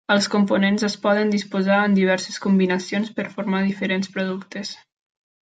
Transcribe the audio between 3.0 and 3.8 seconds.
per formar